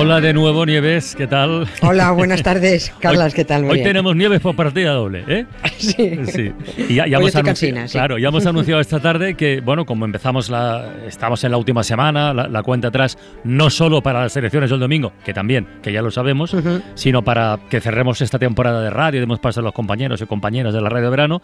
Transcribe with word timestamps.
Hola 0.00 0.20
de 0.20 0.32
nuevo, 0.32 0.64
Nieves, 0.64 1.16
¿qué 1.16 1.26
tal? 1.26 1.66
Hola, 1.82 2.12
buenas 2.12 2.40
tardes, 2.44 2.92
Carlas, 3.00 3.34
¿qué 3.34 3.44
tal? 3.44 3.64
Hoy 3.64 3.82
tenemos 3.82 4.14
Nieves 4.14 4.38
por 4.40 4.54
partida 4.54 4.92
doble, 4.92 5.24
¿eh? 5.26 5.44
Sí. 5.76 6.16
Sí. 6.26 6.52
Y 6.88 6.94
ya, 6.94 7.06
ya 7.08 7.18
Hoy 7.18 7.24
hemos 7.24 7.26
estoy 7.28 7.42
anunci- 7.42 7.44
cansina, 7.46 7.88
sí. 7.88 7.92
Claro, 7.98 8.16
ya 8.16 8.28
hemos 8.28 8.46
anunciado 8.46 8.80
esta 8.80 9.00
tarde 9.00 9.34
que, 9.34 9.60
bueno, 9.60 9.84
como 9.84 10.04
empezamos 10.04 10.50
la. 10.50 10.88
Estamos 11.06 11.42
en 11.42 11.50
la 11.50 11.56
última 11.56 11.82
semana, 11.82 12.32
la, 12.32 12.46
la 12.46 12.62
cuenta 12.62 12.88
atrás, 12.88 13.18
no 13.42 13.70
solo 13.70 14.00
para 14.00 14.22
las 14.22 14.36
elecciones 14.36 14.70
del 14.70 14.78
domingo, 14.78 15.12
que 15.24 15.34
también, 15.34 15.66
que 15.82 15.92
ya 15.92 16.00
lo 16.00 16.12
sabemos, 16.12 16.54
sino 16.94 17.22
para 17.24 17.58
que 17.68 17.80
cerremos 17.80 18.20
esta 18.20 18.38
temporada 18.38 18.80
de 18.82 18.90
radio 18.90 19.18
demos 19.20 19.40
paso 19.40 19.58
a 19.60 19.62
los 19.64 19.72
compañeros 19.72 20.20
y 20.22 20.26
compañeras 20.26 20.74
de 20.74 20.80
la 20.80 20.88
radio 20.90 21.06
de 21.06 21.10
verano, 21.10 21.42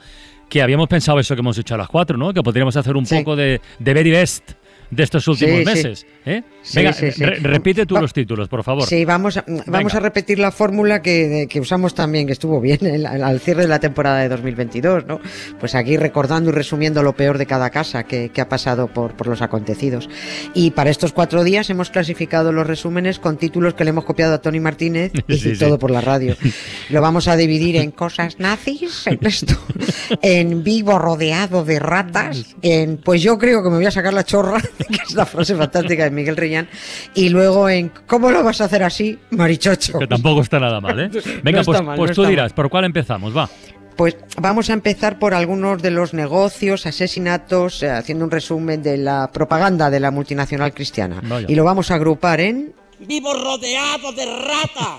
que 0.48 0.62
habíamos 0.62 0.87
pensado 0.87 1.19
eso 1.19 1.34
que 1.34 1.41
hemos 1.41 1.59
hecho 1.59 1.75
a 1.75 1.79
las 1.79 1.89
cuatro, 1.89 2.17
¿no? 2.17 2.33
Que 2.33 2.43
podríamos 2.43 2.77
hacer 2.77 2.97
un 2.97 3.05
Sí. 3.07 3.17
poco 3.19 3.34
de, 3.34 3.61
de 3.81 3.95
very 3.95 4.11
best 4.12 4.53
de 4.95 5.03
estos 5.03 5.27
últimos 5.29 5.59
Sí, 5.59 5.65
sí. 5.65 5.65
meses. 5.65 6.07
¿eh? 6.27 6.43
Sí, 6.62 6.77
Venga, 6.79 6.93
sí, 6.93 7.11
re- 7.11 7.37
repite 7.41 7.84
tú 7.87 7.95
Va- 7.97 8.01
los 8.01 8.12
títulos, 8.12 8.48
por 8.48 8.62
favor. 8.65 8.87
Sí, 8.87 9.05
vamos 9.05 9.37
a, 9.37 9.45
vamos 9.47 9.67
Venga. 9.67 9.97
a 9.97 10.01
repetir 10.01 10.39
la 10.39 10.51
fórmula 10.51 11.03
que, 11.03 11.47
que 11.48 11.61
usamos 11.61 11.95
también, 11.95 12.27
que 12.27 12.33
estuvo 12.33 12.61
bien 12.61 12.84
el- 12.87 13.07
al 13.07 13.41
cierre 13.41 13.62
de 13.62 13.69
la 13.69 13.80
temporada 13.80 14.20
de 14.20 14.29
2022, 14.29 15.07
¿no? 15.07 15.20
Pues 15.61 15.75
aquí 15.75 15.97
recordando 15.97 16.51
y 16.51 16.53
resumiendo 16.53 17.03
lo 17.03 17.15
peor 17.15 17.39
de 17.39 17.47
cada 17.47 17.70
casa 17.70 18.05
que, 18.05 18.31
que 18.31 18.41
ha 18.41 18.48
pasado 18.48 18.89
por, 18.89 19.15
por 19.15 19.27
los 19.27 19.42
acontecidos. 19.42 20.09
Y 20.55 20.70
para 20.70 20.91
estos 20.91 21.12
cuatro 21.12 21.45
días 21.45 21.69
hemos 21.70 21.91
clasificado 21.91 22.53
los 22.53 22.67
resúmenes 22.67 23.19
con 23.19 23.37
títulos 23.37 23.75
que 23.75 23.84
le 23.84 23.91
hemos 23.91 24.05
copiado 24.05 24.34
a 24.34 24.39
Tony 24.41 24.61
Martínez 24.61 25.12
y 25.28 25.56
todo 25.59 25.78
por 25.78 25.91
la 25.91 26.00
radio. 26.00 26.37
Lo 26.91 27.00
vamos 27.00 27.28
a 27.28 27.37
dividir 27.37 27.77
en 27.77 27.91
cosas 27.91 28.39
nazis, 28.39 29.06
en 29.06 29.19
esto, 29.22 29.55
en 30.22 30.62
vivo 30.65 30.98
rodeado 30.98 31.65
de 31.65 31.78
ratas, 31.78 32.55
en 32.62 32.97
pues 32.98 33.22
yo 33.22 33.39
creo 33.39 33.62
que 33.62 33.70
me 33.70 33.77
voy 33.77 33.87
a 33.87 33.91
sacar 33.91 34.15
la 34.15 34.25
chorra, 34.25 34.61
que 34.89 35.03
es 35.07 35.15
la 35.15 35.27
frase 35.27 35.55
fantástica 35.55 36.05
de 36.05 36.11
Miguel 36.11 36.37
Reñán, 36.37 36.69
y 37.15 37.29
luego 37.29 37.69
en 37.69 37.91
¿cómo 38.07 38.31
lo 38.31 38.43
vas 38.43 38.61
a 38.61 38.65
hacer 38.65 38.83
así, 38.83 39.19
marichocho? 39.31 39.99
Que 39.99 40.07
tampoco 40.07 40.41
está 40.41 40.59
nada 40.59 40.81
mal, 40.81 40.99
¿eh? 41.01 41.11
Venga, 41.43 41.63
pues, 41.63 41.83
mal, 41.83 41.97
pues 41.97 42.11
no 42.11 42.15
tú 42.15 42.29
dirás, 42.29 42.53
¿por 42.53 42.69
cuál 42.71 42.85
empezamos? 42.85 43.37
Va. 43.37 43.49
Pues 43.97 44.17
vamos 44.41 44.71
a 44.71 44.73
empezar 44.73 45.21
por 45.21 45.35
algunos 45.35 45.81
de 45.81 45.93
los 45.93 46.15
negocios, 46.15 46.85
asesinatos, 46.85 47.83
eh, 47.85 47.91
haciendo 47.91 48.25
un 48.25 48.31
resumen 48.33 48.83
de 48.83 48.97
la 48.97 49.31
propaganda 49.33 49.89
de 49.89 50.01
la 50.01 50.11
multinacional 50.11 50.75
cristiana. 50.75 51.21
Vaya. 51.23 51.47
Y 51.49 51.55
lo 51.55 51.62
vamos 51.62 51.93
a 51.93 51.95
agrupar 51.95 52.41
en 52.41 52.75
Vivo 53.01 53.35
rodeado 53.35 54.12
de 54.12 54.27
rata. 54.27 54.99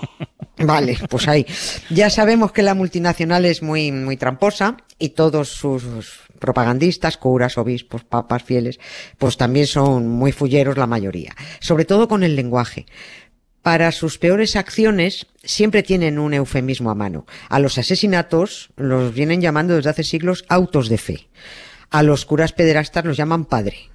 Vale, 0.58 0.98
pues 1.10 1.28
ahí. 1.28 1.46
Ya 1.90 2.08
sabemos 2.08 2.52
que 2.52 2.62
la 2.62 2.74
multinacional 2.74 3.44
es 3.44 3.62
muy, 3.62 3.92
muy 3.92 4.16
tramposa 4.16 4.76
y 4.98 5.10
todos 5.10 5.48
sus 5.48 6.20
propagandistas, 6.38 7.16
curas, 7.16 7.58
obispos, 7.58 8.04
papas, 8.04 8.42
fieles, 8.42 8.78
pues 9.18 9.36
también 9.36 9.66
son 9.66 10.08
muy 10.08 10.32
fulleros 10.32 10.76
la 10.76 10.86
mayoría. 10.86 11.34
Sobre 11.60 11.84
todo 11.84 12.08
con 12.08 12.22
el 12.22 12.36
lenguaje. 12.36 12.86
Para 13.62 13.90
sus 13.90 14.18
peores 14.18 14.54
acciones 14.54 15.26
siempre 15.42 15.82
tienen 15.82 16.20
un 16.20 16.34
eufemismo 16.34 16.90
a 16.90 16.94
mano. 16.94 17.26
A 17.48 17.58
los 17.58 17.78
asesinatos 17.78 18.70
los 18.76 19.12
vienen 19.12 19.40
llamando 19.40 19.74
desde 19.74 19.90
hace 19.90 20.04
siglos 20.04 20.44
autos 20.48 20.88
de 20.88 20.98
fe. 20.98 21.28
A 21.90 22.04
los 22.04 22.26
curas 22.26 22.52
pederastas 22.52 23.04
los 23.04 23.16
llaman 23.16 23.44
padre. 23.44 23.90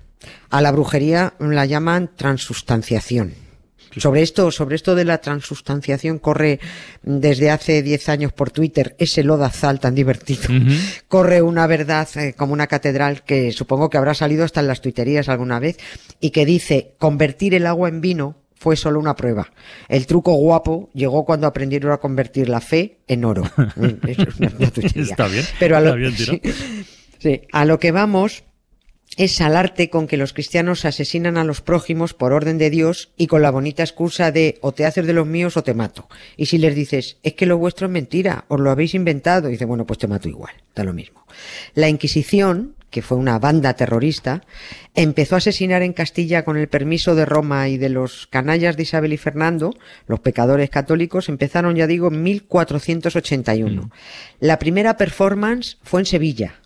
A 0.49 0.61
la 0.61 0.71
brujería 0.71 1.35
la 1.39 1.65
llaman 1.65 2.11
transustanciación. 2.15 3.50
Sobre 3.97 4.21
esto, 4.21 4.51
sobre 4.51 4.75
esto 4.75 4.95
de 4.95 5.05
la 5.05 5.19
transustanciación 5.19 6.19
corre 6.19 6.59
desde 7.03 7.49
hace 7.51 7.81
10 7.83 8.09
años 8.09 8.31
por 8.33 8.51
Twitter 8.51 8.95
ese 8.99 9.23
lodazal 9.23 9.79
tan 9.79 9.95
divertido. 9.95 10.49
Corre 11.07 11.41
una 11.41 11.67
verdad 11.67 12.07
eh, 12.15 12.33
como 12.37 12.53
una 12.53 12.67
catedral 12.67 13.23
que 13.23 13.51
supongo 13.51 13.89
que 13.89 13.97
habrá 13.97 14.13
salido 14.13 14.43
hasta 14.45 14.61
en 14.61 14.67
las 14.67 14.81
tuiterías 14.81 15.29
alguna 15.29 15.59
vez 15.59 15.77
y 16.19 16.29
que 16.31 16.45
dice 16.45 16.95
convertir 16.99 17.53
el 17.53 17.67
agua 17.67 17.89
en 17.89 18.01
vino 18.01 18.37
fue 18.55 18.75
solo 18.75 18.99
una 18.99 19.15
prueba. 19.15 19.51
El 19.89 20.05
truco 20.05 20.33
guapo 20.33 20.89
llegó 20.93 21.25
cuando 21.25 21.47
aprendieron 21.47 21.91
a 21.91 21.97
convertir 21.97 22.47
la 22.47 22.61
fe 22.61 22.99
en 23.07 23.25
oro. 23.25 23.43
Es 24.07 24.17
una- 24.39 24.51
una 24.59 24.69
tuitería. 24.69 25.01
Está 25.03 25.27
bien, 25.27 25.43
Pero 25.59 25.77
a 25.77 25.81
lo, 25.81 25.95
está 25.97 26.31
bien 26.31 26.41
sí, 27.19 27.41
a 27.51 27.65
lo 27.65 27.79
que 27.79 27.91
vamos 27.91 28.43
es 29.17 29.41
al 29.41 29.57
arte 29.57 29.89
con 29.89 30.07
que 30.07 30.17
los 30.17 30.33
cristianos 30.33 30.85
asesinan 30.85 31.37
a 31.37 31.43
los 31.43 31.61
prójimos 31.61 32.13
por 32.13 32.31
orden 32.31 32.57
de 32.57 32.69
Dios 32.69 33.11
y 33.17 33.27
con 33.27 33.41
la 33.41 33.51
bonita 33.51 33.83
excusa 33.83 34.31
de 34.31 34.57
o 34.61 34.71
te 34.71 34.85
haces 34.85 35.05
de 35.05 35.13
los 35.13 35.27
míos 35.27 35.57
o 35.57 35.63
te 35.63 35.73
mato. 35.73 36.07
Y 36.37 36.45
si 36.45 36.57
les 36.57 36.75
dices, 36.75 37.17
es 37.21 37.33
que 37.33 37.45
lo 37.45 37.57
vuestro 37.57 37.87
es 37.87 37.91
mentira, 37.91 38.45
os 38.47 38.59
lo 38.59 38.71
habéis 38.71 38.95
inventado, 38.95 39.49
dice, 39.49 39.65
bueno, 39.65 39.85
pues 39.85 39.99
te 39.99 40.07
mato 40.07 40.29
igual, 40.29 40.53
da 40.75 40.83
lo 40.83 40.93
mismo. 40.93 41.25
La 41.75 41.89
Inquisición, 41.89 42.75
que 42.89 43.01
fue 43.01 43.17
una 43.17 43.37
banda 43.37 43.73
terrorista, 43.73 44.43
empezó 44.95 45.35
a 45.35 45.39
asesinar 45.39 45.81
en 45.81 45.93
Castilla 45.93 46.43
con 46.45 46.57
el 46.57 46.69
permiso 46.69 47.13
de 47.13 47.25
Roma 47.25 47.67
y 47.67 47.77
de 47.77 47.89
los 47.89 48.27
canallas 48.27 48.77
de 48.77 48.83
Isabel 48.83 49.13
y 49.13 49.17
Fernando, 49.17 49.75
los 50.07 50.21
pecadores 50.21 50.69
católicos, 50.69 51.27
empezaron, 51.27 51.75
ya 51.75 51.87
digo, 51.87 52.07
en 52.07 52.23
1481. 52.23 53.91
La 54.39 54.57
primera 54.57 54.95
performance 54.95 55.77
fue 55.83 56.01
en 56.01 56.05
Sevilla. 56.05 56.60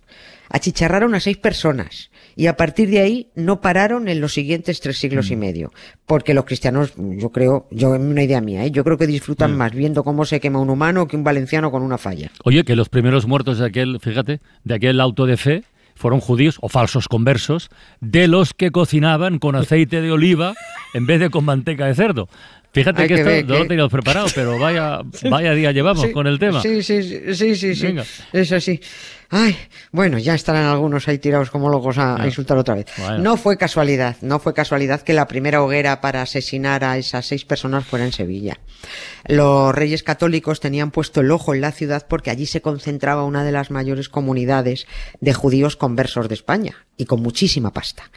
Achicharraron 0.49 1.15
a 1.15 1.19
seis 1.19 1.37
personas 1.37 2.11
y 2.35 2.47
a 2.47 2.57
partir 2.57 2.89
de 2.89 2.99
ahí 2.99 3.29
no 3.35 3.61
pararon 3.61 4.07
en 4.07 4.21
los 4.21 4.33
siguientes 4.33 4.79
tres 4.81 4.97
siglos 4.97 5.31
y 5.31 5.35
medio. 5.35 5.71
Porque 6.05 6.33
los 6.33 6.45
cristianos, 6.45 6.93
yo 6.97 7.29
creo, 7.31 7.67
yo 7.71 7.91
una 7.91 8.23
idea 8.23 8.41
mía, 8.41 8.65
¿eh? 8.65 8.71
yo 8.71 8.83
creo 8.83 8.97
que 8.97 9.07
disfrutan 9.07 9.55
más 9.55 9.73
viendo 9.73 10.03
cómo 10.03 10.25
se 10.25 10.39
quema 10.39 10.59
un 10.59 10.69
humano 10.69 11.07
que 11.07 11.15
un 11.15 11.23
valenciano 11.23 11.71
con 11.71 11.81
una 11.81 11.97
falla. 11.97 12.29
Oye, 12.43 12.63
que 12.63 12.75
los 12.75 12.89
primeros 12.89 13.25
muertos 13.25 13.59
de 13.59 13.65
aquel, 13.65 13.99
fíjate, 14.01 14.41
de 14.63 14.73
aquel 14.75 14.99
auto 15.01 15.25
de 15.25 15.37
fe 15.37 15.63
fueron 15.95 16.19
judíos 16.19 16.57
o 16.61 16.67
falsos 16.67 17.07
conversos, 17.07 17.69
de 18.01 18.27
los 18.27 18.53
que 18.53 18.69
cocinaban 18.71 19.39
con 19.39 19.55
aceite 19.55 20.01
de 20.01 20.11
oliva 20.11 20.53
en 20.93 21.05
vez 21.07 21.19
de 21.21 21.29
con 21.29 21.45
manteca 21.45 21.85
de 21.87 21.95
cerdo. 21.95 22.27
Fíjate 22.73 23.03
Hay 23.03 23.07
que 23.07 23.15
que 23.15 23.21
esto 23.21 23.47
no 23.47 23.53
que- 23.53 23.59
lo 23.59 23.67
teníamos 23.67 23.91
preparado, 23.93 24.27
pero 24.35 24.59
vaya, 24.59 24.99
vaya 25.29 25.53
día 25.53 25.71
llevamos 25.71 26.03
Sí, 26.07 26.11
con 26.11 26.27
el 26.27 26.37
tema. 26.37 26.61
Sí, 26.61 26.83
sí, 26.83 27.01
sí, 27.33 27.55
sí, 27.55 27.73
sí. 27.75 27.85
Venga. 27.87 28.03
Eso 28.33 28.59
sí. 28.59 28.81
Ay, 29.29 29.57
bueno, 29.91 30.17
ya 30.17 30.35
estarán 30.35 30.65
algunos 30.65 31.07
ahí 31.07 31.17
tirados 31.17 31.49
como 31.49 31.69
locos 31.69 31.97
a, 31.97 32.17
insultar 32.25 32.57
otra 32.57 32.75
vez. 32.75 32.87
Bueno. 32.97 33.19
No 33.19 33.37
fue 33.37 33.57
casualidad, 33.57 34.17
no 34.21 34.39
fue 34.39 34.53
casualidad 34.53 35.01
que 35.01 35.13
la 35.13 35.27
primera 35.27 35.61
hoguera 35.61 36.01
para 36.01 36.21
asesinar 36.21 36.83
a 36.83 36.97
esas 36.97 37.25
seis 37.25 37.45
personas 37.45 37.85
fuera 37.85 38.05
en 38.05 38.11
Sevilla. 38.11 38.59
Los 39.27 39.73
reyes 39.73 40.03
católicos 40.03 40.59
tenían 40.59 40.91
puesto 40.91 41.21
el 41.21 41.31
ojo 41.31 41.53
en 41.53 41.61
la 41.61 41.71
ciudad 41.71 42.05
porque 42.07 42.29
allí 42.29 42.45
se 42.45 42.61
concentraba 42.61 43.23
una 43.23 43.43
de 43.43 43.51
las 43.51 43.71
mayores 43.71 44.09
comunidades 44.09 44.85
de 45.19 45.33
judíos 45.33 45.75
conversos 45.75 46.29
de 46.29 46.35
España 46.35 46.85
y 46.97 47.05
con 47.05 47.21
muchísima 47.21 47.73
pasta. 47.73 48.11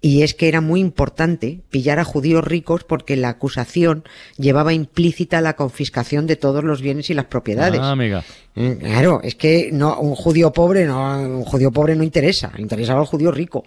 Y 0.00 0.22
es 0.22 0.34
que 0.34 0.48
era 0.48 0.60
muy 0.60 0.80
importante 0.80 1.60
pillar 1.70 1.98
a 1.98 2.04
judíos 2.04 2.44
ricos 2.44 2.84
porque 2.84 3.16
la 3.16 3.30
acusación 3.30 4.04
llevaba 4.36 4.72
implícita 4.72 5.40
la 5.40 5.56
confiscación 5.56 6.26
de 6.26 6.36
todos 6.36 6.62
los 6.62 6.80
bienes 6.80 7.10
y 7.10 7.14
las 7.14 7.26
propiedades. 7.26 7.80
Ah, 7.82 7.92
amiga. 7.92 8.22
Mm, 8.54 8.72
Claro, 8.72 9.20
es 9.22 9.34
que 9.34 9.70
no, 9.72 9.98
un 9.98 10.14
judío 10.14 10.47
pobre 10.52 10.84
no, 10.84 11.20
un 11.20 11.44
judío 11.44 11.70
pobre 11.70 11.94
no 11.96 12.02
interesa, 12.02 12.52
interesaba 12.58 13.00
al 13.00 13.06
judío 13.06 13.30
rico. 13.30 13.64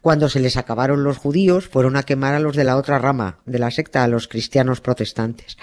Cuando 0.00 0.28
se 0.28 0.40
les 0.40 0.56
acabaron 0.56 1.04
los 1.04 1.18
judíos, 1.18 1.68
fueron 1.68 1.96
a 1.96 2.02
quemar 2.02 2.34
a 2.34 2.40
los 2.40 2.56
de 2.56 2.64
la 2.64 2.76
otra 2.76 2.98
rama 2.98 3.38
de 3.46 3.58
la 3.58 3.70
secta, 3.70 4.04
a 4.04 4.08
los 4.08 4.28
cristianos 4.28 4.80
protestantes. 4.80 5.56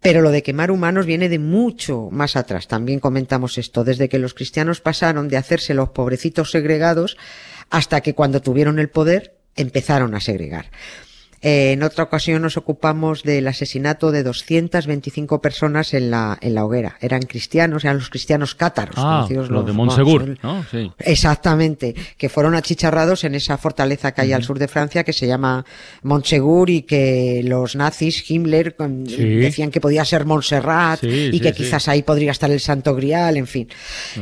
Pero 0.00 0.20
lo 0.20 0.30
de 0.30 0.42
quemar 0.42 0.70
humanos 0.70 1.06
viene 1.06 1.28
de 1.28 1.38
mucho 1.38 2.08
más 2.10 2.36
atrás. 2.36 2.68
También 2.68 3.00
comentamos 3.00 3.58
esto, 3.58 3.84
desde 3.84 4.08
que 4.08 4.18
los 4.18 4.34
cristianos 4.34 4.80
pasaron 4.80 5.28
de 5.28 5.36
hacerse 5.36 5.74
los 5.74 5.90
pobrecitos 5.90 6.50
segregados 6.50 7.16
hasta 7.70 8.00
que 8.00 8.14
cuando 8.14 8.42
tuvieron 8.42 8.78
el 8.78 8.90
poder 8.90 9.36
empezaron 9.56 10.14
a 10.14 10.20
segregar. 10.20 10.70
Eh, 11.44 11.72
en 11.72 11.82
otra 11.82 12.04
ocasión 12.04 12.42
nos 12.42 12.56
ocupamos 12.56 13.22
del 13.22 13.46
asesinato 13.46 14.10
de 14.10 14.22
225 14.22 15.40
personas 15.40 15.94
en 15.94 16.10
la, 16.10 16.36
en 16.40 16.54
la 16.54 16.64
hoguera. 16.64 16.96
Eran 17.00 17.20
cristianos, 17.22 17.84
eran 17.84 17.98
los 17.98 18.10
cristianos 18.10 18.54
cátaros. 18.54 18.94
Ah, 18.98 19.18
conocidos 19.28 19.50
los 19.50 19.62
de 19.62 19.66
los- 19.68 19.76
Montsegur, 19.76 20.22
el- 20.22 20.38
¿no? 20.42 20.64
Sí. 20.70 20.90
Exactamente, 20.98 21.94
que 22.16 22.28
fueron 22.28 22.54
achicharrados 22.54 23.24
en 23.24 23.34
esa 23.34 23.58
fortaleza 23.58 24.12
que 24.12 24.22
hay 24.22 24.32
al 24.32 24.42
sur 24.42 24.58
de 24.58 24.68
Francia 24.68 25.04
que 25.04 25.12
se 25.12 25.26
llama 25.26 25.64
Montsegur 26.02 26.70
y 26.70 26.82
que 26.82 27.42
los 27.44 27.76
nazis, 27.76 28.28
Himmler, 28.30 28.74
con- 28.76 29.06
Sí. 29.06 29.22
decían 29.36 29.70
que 29.70 29.80
podía 29.80 30.04
ser 30.04 30.24
Montserrat 30.24 31.00
Sí, 31.00 31.30
y 31.32 31.40
que 31.40 31.52
quizás 31.52 31.88
ahí 31.88 32.02
podría 32.02 32.30
estar 32.30 32.50
el 32.50 32.60
Santo 32.60 32.94
Grial, 32.94 33.36
en 33.36 33.46
fin. 33.46 33.68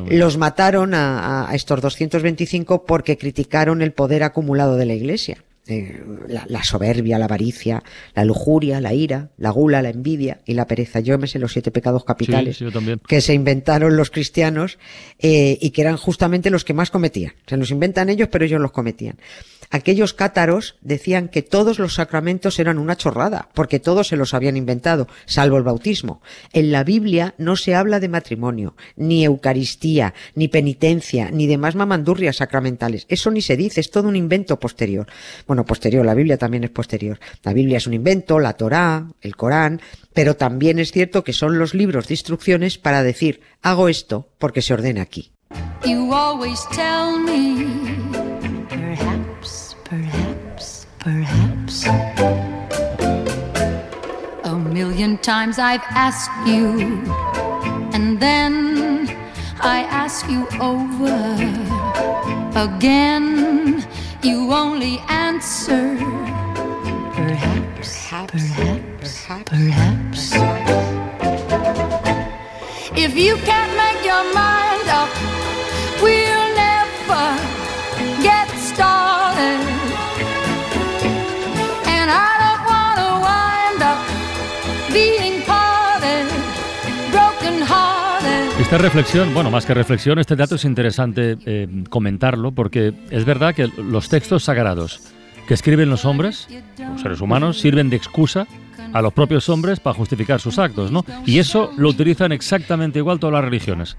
Los 0.09 0.39
mataron 0.39 0.95
a, 0.95 1.49
a 1.51 1.55
estos 1.55 1.81
225 1.81 2.85
porque 2.85 3.17
criticaron 3.17 3.83
el 3.83 3.93
poder 3.93 4.23
acumulado 4.23 4.77
de 4.77 4.87
la 4.87 4.95
Iglesia. 4.95 5.39
Eh, 5.67 6.05
la, 6.27 6.45
la, 6.49 6.65
soberbia, 6.65 7.19
la 7.19 7.27
avaricia, 7.27 7.85
la 8.15 8.25
lujuria, 8.25 8.81
la 8.81 8.95
ira, 8.95 9.31
la 9.39 9.51
gula, 9.51 9.81
la 9.81 9.91
envidia 9.91 10.41
y 10.45 10.55
la 10.55 10.67
pereza. 10.67 10.99
Yo 11.01 11.19
me 11.19 11.29
sé 11.29 11.39
los 11.39 11.53
siete 11.53 11.71
pecados 11.71 12.05
capitales 12.05 12.57
sí, 12.57 12.67
sí, 12.69 12.95
que 13.07 13.21
se 13.21 13.35
inventaron 13.35 13.97
los 13.97 14.11
cristianos 14.11 14.79
eh, 15.21 15.59
y 15.61 15.71
que 15.71 15.83
eran 15.83 15.97
justamente 15.97 16.51
los 16.51 16.65
que 16.65 16.75
más 16.75 16.91
cometían. 16.91 17.35
Se 17.47 17.57
los 17.57 17.71
inventan 17.71 18.09
ellos, 18.09 18.29
pero 18.31 18.45
ellos 18.45 18.61
los 18.61 18.73
cometían. 18.73 19.19
Aquellos 19.71 20.13
cátaros 20.13 20.77
decían 20.83 21.29
que 21.29 21.43
todos 21.43 21.79
los 21.79 21.95
sacramentos 21.95 22.59
eran 22.59 22.79
una 22.79 22.97
chorrada, 22.97 23.49
porque 23.55 23.81
todos 23.81 24.09
se 24.09 24.17
los 24.17 24.35
habían 24.35 24.57
inventado, 24.57 25.09
salvo 25.25 25.57
el 25.57 25.63
bautismo. 25.63 26.21
En 26.53 26.73
la 26.73 26.85
Biblia 26.85 27.35
no 27.39 27.57
se 27.57 27.75
habla 27.75 28.01
de 28.01 28.09
matrimonio, 28.09 28.75
ni 28.97 29.25
Eucaristía, 29.25 30.13
ni 30.35 30.49
penitencia, 30.49 31.31
ni 31.31 31.47
demás 31.47 31.75
mamandurrias 31.75 32.37
sacramentales. 32.37 33.07
Eso 33.09 33.31
ni 33.31 33.41
se 33.41 33.57
dice, 33.57 33.81
es 33.81 33.91
todo 33.91 34.09
un 34.09 34.17
invento 34.17 34.59
posterior. 34.59 35.07
Bueno, 35.47 35.52
posterior, 35.65 36.05
la 36.05 36.15
Biblia 36.15 36.39
también 36.39 36.65
es 36.65 36.71
posterior. 36.71 37.19
La 37.43 37.53
Biblia 37.53 37.77
es 37.77 37.87
un 37.87 37.95
invento, 37.95 38.39
la 38.39 38.55
Torá, 38.55 39.07
el 39.21 39.37
Corán, 39.37 39.81
pero 40.13 40.37
también 40.37 40.79
es 40.79 40.93
cierto 40.93 41.23
que 41.25 41.33
son 41.33 41.59
los 41.59 41.75
libros 41.75 42.09
de 42.09 42.15
instrucciones 42.15 42.79
para 42.79 43.03
decir, 43.03 43.41
hago 43.63 43.89
esto 43.89 44.29
porque 44.39 44.63
se 44.63 44.75
ordena 44.75 45.03
aquí. 45.03 45.33
You 45.85 46.13
always 46.15 46.67
tell 46.71 47.19
me, 47.19 47.67
perhaps, 48.69 49.77
perhaps, 49.89 50.87
perhaps. 50.99 51.87
A 54.45 54.55
million 54.55 55.19
times 55.19 55.59
I've 55.59 55.85
asked 55.91 56.33
you, 56.47 57.03
and 57.93 58.19
then 58.19 59.09
I 59.61 59.85
ask 59.91 60.29
you 60.29 60.47
over 60.61 61.13
again. 62.55 63.82
You 64.25 64.53
only 64.53 65.01
answer, 65.09 65.97
Esta 88.73 88.85
reflexión, 88.85 89.35
bueno, 89.35 89.51
más 89.51 89.67
que 89.67 89.75
reflexión, 89.75 90.19
este 90.19 90.35
dato 90.35 90.55
es 90.55 90.65
interesante 90.65 91.37
eh, 91.45 91.69
comentarlo 91.91 92.53
porque 92.53 92.95
es 93.11 93.27
verdad 93.27 93.55
que 93.55 93.67
los 93.67 94.09
textos 94.09 94.45
sagrados 94.45 95.03
que 95.47 95.53
escriben 95.53 95.91
los 95.91 96.07
hombres, 96.07 96.49
los 96.79 97.03
seres 97.03 97.21
humanos, 97.21 97.61
sirven 97.61 97.91
de 97.91 97.97
excusa 97.97 98.47
a 98.95 99.03
los 99.03 99.13
propios 99.13 99.51
hombres 99.51 99.79
para 99.79 99.93
justificar 99.93 100.41
sus 100.41 100.59
actos, 100.59 100.91
¿no? 100.91 101.05
Y 101.27 101.39
eso 101.39 101.71
lo 101.77 101.91
utilizan 101.91 102.33
exactamente 102.33 102.99
igual 102.99 103.19
todas 103.21 103.35
las 103.35 103.45
religiones. 103.45 103.99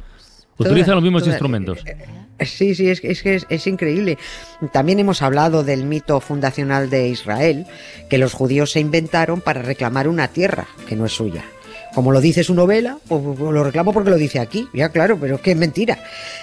Utilizan 0.58 0.86
Toda- 0.86 0.96
los 0.96 1.04
mismos 1.04 1.22
toda- 1.22 1.34
instrumentos. 1.34 1.80
Eh, 1.86 2.46
Sí, 2.48 2.74
sí, 2.74 2.90
es, 2.90 3.00
que- 3.00 3.12
es 3.12 3.22
que 3.22 3.36
es, 3.36 3.46
es 3.50 3.68
increíble. 3.68 4.18
También 4.72 4.98
hemos 4.98 5.22
hablado 5.22 5.64
del 5.64 5.86
mito 5.86 6.20
fundacional 6.20 6.90
de 6.90 7.10
Israel, 7.10 7.68
que 8.10 8.18
los 8.18 8.34
judíos 8.34 8.72
se 8.72 8.80
inventaron 8.80 9.40
para 9.40 9.62
reclamar 9.62 10.08
una 10.08 10.30
tierra 10.30 10.66
que 10.90 10.96
no 10.96 11.06
es 11.06 11.12
suya. 11.12 11.44
Como 11.94 12.12
lo 12.12 12.22
dice 12.22 12.44
su 12.44 12.56
novela, 12.56 12.98
pues, 13.08 13.22
pues 13.24 13.54
lo 13.54 13.64
reclamo 13.64 13.94
porque 13.94 14.10
lo 14.10 14.18
dice 14.18 14.40
aquí. 14.40 14.68
Ya, 14.74 14.90
claro, 14.90 15.18
pero 15.20 15.36
es 15.36 15.42
que 15.42 15.52
es 15.52 15.58
mentira. 15.58 16.00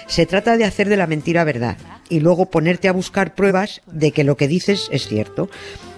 Se 0.07 0.25
trata 0.25 0.57
de 0.57 0.65
hacer 0.65 0.87
de 0.87 0.97
la 0.97 1.07
mentira 1.07 1.43
verdad 1.43 1.77
y 2.09 2.19
luego 2.19 2.45
ponerte 2.47 2.87
a 2.87 2.93
buscar 2.93 3.35
pruebas 3.35 3.81
de 3.87 4.11
que 4.11 4.23
lo 4.23 4.37
que 4.37 4.47
dices 4.47 4.87
es 4.91 5.07
cierto. 5.07 5.49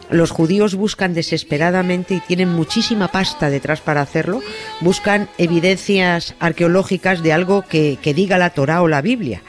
Los 0.09 0.31
judíos 0.31 0.75
buscan 0.75 1.13
desesperadamente 1.13 2.15
y 2.15 2.19
tienen 2.19 2.50
muchísima 2.50 3.07
pasta 3.07 3.50
detrás 3.50 3.81
para 3.81 4.01
hacerlo, 4.01 4.41
buscan 4.81 5.29
evidencias 5.38 6.35
arqueológicas 6.39 7.23
de 7.23 7.33
algo 7.33 7.63
que, 7.63 7.97
que 8.01 8.13
diga 8.13 8.38
la 8.38 8.51
Torá 8.51 8.81
o 8.81 8.88
la 8.88 9.01
Biblia 9.01 9.41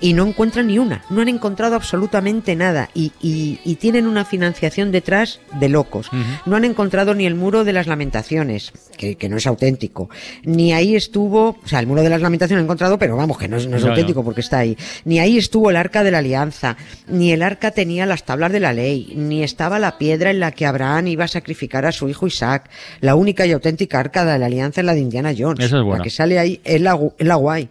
y 0.00 0.12
no 0.14 0.26
encuentran 0.26 0.66
ni 0.68 0.78
una, 0.78 1.02
no 1.10 1.20
han 1.20 1.28
encontrado 1.28 1.74
absolutamente 1.76 2.56
nada 2.56 2.88
y, 2.94 3.12
y- 3.20 3.60
y 3.64 3.74
tienen 3.76 4.06
una 4.06 4.24
financiación 4.24 4.90
detrás 4.92 5.40
de 5.58 5.68
locos. 5.68 6.08
No 6.46 6.56
han 6.56 6.64
encontrado 6.64 7.14
ni 7.14 7.26
el 7.26 7.34
muro 7.34 7.64
de 7.64 7.72
las 7.72 7.86
lamentaciones, 7.86 8.72
que, 8.96 9.16
que 9.16 9.28
no 9.28 9.36
es 9.36 9.46
auténtico, 9.46 10.08
ni 10.44 10.72
ahí 10.72 10.94
estuvo, 10.96 11.58
o 11.62 11.68
sea, 11.68 11.80
el 11.80 11.86
muro 11.86 12.02
de 12.02 12.10
las 12.10 12.20
lamentaciones 12.20 12.60
han 12.60 12.64
encontrado, 12.64 12.98
pero 12.98 13.16
vamos, 13.16 13.38
que 13.38 13.48
no 13.48 13.56
es, 13.56 13.66
no 13.66 13.76
es 13.76 13.82
auténtico 13.90 14.24
porque 14.24 14.40
está 14.40 14.58
ahí, 14.58 14.76
ni 15.04 15.18
ahí 15.20 15.38
estuvo 15.38 15.70
el 15.70 15.76
arca 15.76 16.02
de 16.04 16.10
la 16.10 16.18
alianza, 16.18 16.76
ni 17.08 17.32
el 17.32 17.42
arca 17.42 17.70
tenía 17.70 18.06
las 18.06 18.24
tablas 18.24 18.52
de 18.52 18.60
la 18.60 18.72
ley, 18.72 19.12
ni 19.16 19.42
estaba 19.42 19.78
la 19.78 19.98
piedra 19.98 20.30
en 20.30 20.40
la 20.40 20.52
que 20.52 20.66
Abraham 20.66 21.08
iba 21.08 21.24
a 21.24 21.28
sacrificar 21.28 21.86
a 21.86 21.92
su 21.92 22.08
hijo 22.08 22.26
Isaac. 22.26 22.70
La 23.00 23.14
única 23.14 23.46
y 23.46 23.52
auténtica 23.52 23.98
arca 24.00 24.24
de 24.24 24.38
la 24.38 24.46
alianza 24.46 24.80
es 24.80 24.84
la 24.86 24.94
de 24.94 25.00
Indiana 25.00 25.32
Jones. 25.36 25.64
Esa 25.64 25.78
es 25.78 25.82
buena. 25.82 25.98
La 25.98 26.04
que 26.04 26.10
sale 26.10 26.38
ahí 26.38 26.60
es 26.64 26.80
la, 26.80 26.98
es 27.18 27.26
la 27.26 27.34
guay. 27.36 27.68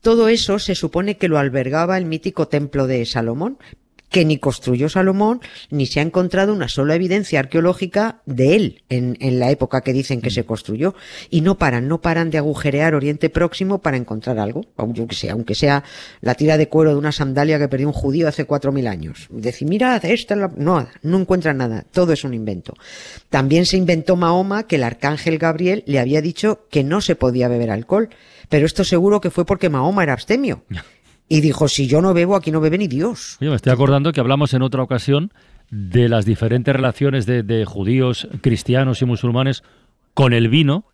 Todo 0.00 0.28
eso 0.28 0.58
se 0.58 0.74
supone 0.74 1.16
que 1.16 1.28
lo 1.28 1.38
albergaba 1.38 1.98
el 1.98 2.04
mítico 2.04 2.48
templo 2.48 2.86
de 2.86 3.04
Salomón, 3.04 3.58
que 4.10 4.24
ni 4.24 4.38
construyó 4.38 4.88
Salomón, 4.88 5.40
ni 5.70 5.86
se 5.86 6.00
ha 6.00 6.02
encontrado 6.02 6.52
una 6.52 6.68
sola 6.68 6.94
evidencia 6.94 7.40
arqueológica 7.40 8.20
de 8.26 8.56
él 8.56 8.82
en, 8.88 9.16
en 9.20 9.38
la 9.38 9.50
época 9.50 9.82
que 9.82 9.92
dicen 9.92 10.20
que 10.20 10.30
se 10.30 10.44
construyó. 10.44 10.94
Y 11.30 11.42
no 11.42 11.58
paran, 11.58 11.88
no 11.88 12.00
paran 12.00 12.30
de 12.30 12.38
agujerear 12.38 12.94
Oriente 12.94 13.30
Próximo 13.30 13.78
para 13.78 13.96
encontrar 13.96 14.38
algo, 14.38 14.64
aunque 14.76 15.14
sea, 15.14 15.32
aunque 15.32 15.54
sea 15.54 15.84
la 16.20 16.34
tira 16.34 16.56
de 16.56 16.68
cuero 16.68 16.90
de 16.90 16.96
una 16.96 17.12
sandalia 17.12 17.58
que 17.58 17.68
perdió 17.68 17.86
un 17.86 17.92
judío 17.92 18.28
hace 18.28 18.44
cuatro 18.44 18.72
mil 18.72 18.86
años. 18.86 19.26
Decir, 19.30 19.68
mirad, 19.68 20.04
esta 20.04 20.34
es 20.34 20.40
la... 20.40 20.50
No, 20.56 20.88
no 21.02 21.18
encuentran 21.18 21.58
nada, 21.58 21.84
todo 21.92 22.12
es 22.12 22.24
un 22.24 22.34
invento. 22.34 22.74
También 23.28 23.66
se 23.66 23.76
inventó 23.76 24.16
Mahoma 24.16 24.66
que 24.66 24.76
el 24.76 24.84
arcángel 24.84 25.38
Gabriel 25.38 25.82
le 25.86 25.98
había 25.98 26.22
dicho 26.22 26.66
que 26.70 26.84
no 26.84 27.00
se 27.00 27.16
podía 27.16 27.48
beber 27.48 27.70
alcohol, 27.70 28.08
pero 28.48 28.66
esto 28.66 28.84
seguro 28.84 29.20
que 29.20 29.30
fue 29.30 29.44
porque 29.44 29.68
Mahoma 29.68 30.02
era 30.02 30.14
abstemio. 30.14 30.62
Y 31.28 31.40
dijo, 31.40 31.68
si 31.68 31.86
yo 31.86 32.00
no 32.00 32.14
bebo, 32.14 32.36
aquí 32.36 32.50
no 32.50 32.60
bebe 32.60 32.78
ni 32.78 32.88
Dios. 32.88 33.36
Oye, 33.40 33.50
me 33.50 33.56
estoy 33.56 33.72
acordando 33.72 34.12
que 34.12 34.20
hablamos 34.20 34.54
en 34.54 34.62
otra 34.62 34.82
ocasión 34.82 35.32
de 35.70 36.08
las 36.08 36.24
diferentes 36.24 36.74
relaciones 36.74 37.26
de, 37.26 37.42
de 37.42 37.64
judíos, 37.64 38.28
cristianos 38.40 39.02
y 39.02 39.04
musulmanes 39.04 39.62
con 40.14 40.32
el 40.32 40.48
vino, 40.48 40.84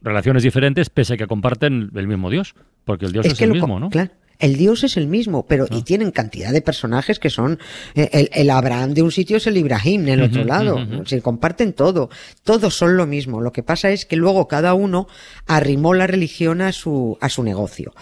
relaciones 0.00 0.42
diferentes 0.42 0.88
pese 0.88 1.14
a 1.14 1.16
que 1.16 1.26
comparten 1.26 1.90
el 1.94 2.06
mismo 2.06 2.30
Dios, 2.30 2.54
porque 2.84 3.06
el 3.06 3.12
Dios 3.12 3.26
es, 3.26 3.34
que 3.34 3.44
el 3.44 3.52
mismo, 3.52 3.80
¿no? 3.80 3.90
Claro. 3.90 4.10
El 4.38 4.56
Dios 4.56 4.84
es 4.84 4.96
el 4.96 5.06
mismo, 5.06 5.46
pero 5.46 5.66
y 5.70 5.82
tienen 5.82 6.10
cantidad 6.10 6.52
de 6.52 6.60
personajes 6.62 7.18
que 7.18 7.30
son 7.30 7.58
eh, 7.94 8.08
el, 8.12 8.30
el 8.32 8.50
Abraham 8.50 8.94
de 8.94 9.02
un 9.02 9.10
sitio 9.12 9.36
es 9.36 9.46
el 9.46 9.56
Ibrahim 9.56 10.04
del 10.04 10.22
otro 10.22 10.40
Ujú, 10.40 10.48
lado, 10.48 10.86
se 11.06 11.22
comparten 11.22 11.72
todo, 11.72 12.10
todos 12.44 12.74
son 12.74 12.96
lo 12.96 13.06
mismo. 13.06 13.40
Lo 13.40 13.52
que 13.52 13.62
pasa 13.62 13.90
es 13.90 14.06
que 14.06 14.16
luego 14.16 14.48
cada 14.48 14.74
uno 14.74 15.08
arrimó 15.46 15.94
la 15.94 16.06
religión 16.06 16.60
a 16.60 16.72
su 16.72 17.18
a 17.20 17.28
su 17.28 17.42
negocio. 17.42 17.94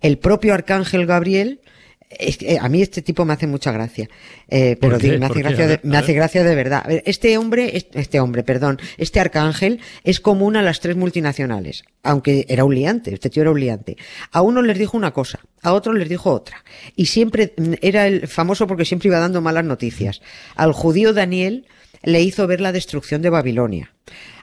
El 0.00 0.18
propio 0.18 0.54
arcángel 0.54 1.06
Gabriel 1.06 1.60
es 2.18 2.36
que, 2.36 2.54
eh, 2.54 2.58
a 2.60 2.68
mí 2.68 2.82
este 2.82 3.02
tipo 3.02 3.24
me 3.24 3.32
hace 3.32 3.46
mucha 3.46 3.72
gracia, 3.72 4.08
eh, 4.48 4.76
¿Por 4.76 4.90
pero 4.90 4.98
digo, 4.98 5.18
me 5.18 5.28
¿Por 5.28 5.30
hace 5.30 5.42
gracia, 5.42 5.66
de, 5.66 5.80
me 5.82 5.96
hace 5.96 6.12
gracia 6.12 6.44
de 6.44 6.54
verdad. 6.54 6.82
A 6.84 6.88
ver, 6.88 7.02
este 7.06 7.36
hombre, 7.38 7.76
este, 7.76 8.00
este 8.00 8.20
hombre, 8.20 8.42
perdón, 8.42 8.78
este 8.98 9.20
arcángel 9.20 9.80
es 10.04 10.20
común 10.20 10.56
a 10.56 10.62
las 10.62 10.80
tres 10.80 10.96
multinacionales, 10.96 11.84
aunque 12.02 12.46
era 12.48 12.64
un 12.64 12.74
liante, 12.74 13.14
este 13.14 13.30
tío 13.30 13.42
era 13.42 13.50
un 13.50 13.60
liante. 13.60 13.96
A 14.30 14.42
uno 14.42 14.62
les 14.62 14.78
dijo 14.78 14.96
una 14.96 15.12
cosa, 15.12 15.40
a 15.62 15.72
otro 15.72 15.92
les 15.92 16.08
dijo 16.08 16.30
otra, 16.30 16.64
y 16.96 17.06
siempre 17.06 17.54
mm, 17.56 17.74
era 17.80 18.06
el 18.06 18.28
famoso 18.28 18.66
porque 18.66 18.84
siempre 18.84 19.08
iba 19.08 19.18
dando 19.18 19.40
malas 19.40 19.64
noticias. 19.64 20.22
Al 20.56 20.72
judío 20.72 21.12
Daniel 21.12 21.66
le 22.02 22.20
hizo 22.22 22.46
ver 22.46 22.60
la 22.60 22.72
destrucción 22.72 23.22
de 23.22 23.30
Babilonia. 23.30 23.94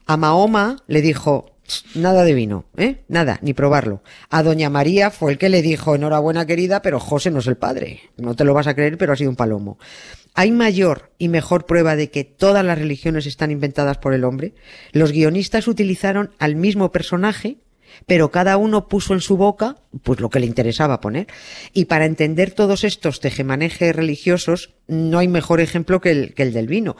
A 0.05 0.17
Mahoma 0.17 0.77
le 0.87 1.01
dijo, 1.01 1.51
"Ch, 1.58 1.58
nada 1.95 2.23
de 2.23 2.33
vino, 2.33 2.65
¿eh? 2.77 3.03
Nada, 3.07 3.39
ni 3.41 3.53
probarlo. 3.53 4.03
A 4.29 4.43
Doña 4.43 4.69
María 4.69 5.11
fue 5.11 5.31
el 5.31 5.37
que 5.37 5.49
le 5.49 5.61
dijo, 5.61 5.95
enhorabuena 5.95 6.45
querida, 6.45 6.81
pero 6.81 6.99
José 6.99 7.31
no 7.31 7.39
es 7.39 7.47
el 7.47 7.57
padre. 7.57 8.01
No 8.17 8.35
te 8.35 8.43
lo 8.43 8.53
vas 8.53 8.67
a 8.67 8.75
creer, 8.75 8.97
pero 8.97 9.13
ha 9.13 9.15
sido 9.15 9.29
un 9.29 9.35
palomo. 9.35 9.77
¿Hay 10.35 10.51
mayor 10.51 11.11
y 11.17 11.27
mejor 11.27 11.65
prueba 11.65 11.95
de 11.95 12.11
que 12.11 12.23
todas 12.23 12.63
las 12.63 12.77
religiones 12.77 13.25
están 13.25 13.51
inventadas 13.51 13.97
por 13.97 14.13
el 14.13 14.23
hombre? 14.23 14.53
Los 14.91 15.11
guionistas 15.11 15.67
utilizaron 15.67 16.31
al 16.39 16.55
mismo 16.55 16.91
personaje, 16.91 17.57
pero 18.05 18.31
cada 18.31 18.57
uno 18.57 18.87
puso 18.87 19.13
en 19.13 19.21
su 19.21 19.37
boca 19.37 19.77
pues 20.03 20.19
lo 20.19 20.29
que 20.29 20.39
le 20.39 20.45
interesaba 20.45 21.01
poner. 21.01 21.27
Y 21.73 21.85
para 21.85 22.05
entender 22.05 22.51
todos 22.51 22.83
estos 22.83 23.19
tejemanejes 23.19 23.95
religiosos, 23.95 24.75
no 24.87 25.19
hay 25.19 25.27
mejor 25.27 25.61
ejemplo 25.61 25.99
que 25.99 26.11
el, 26.11 26.33
que 26.33 26.43
el 26.43 26.53
del 26.53 26.67
vino. 26.67 26.95